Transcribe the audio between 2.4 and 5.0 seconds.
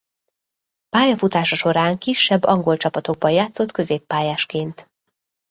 angol csapatokban játszott középpályásként.